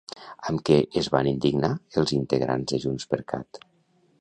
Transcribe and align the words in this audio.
Amb 0.51 0.61
què 0.69 0.77
es 1.01 1.09
van 1.15 1.29
indignar 1.31 1.71
els 2.03 2.15
integrants 2.17 2.73
de 2.73 2.81
JxCat? 2.87 3.63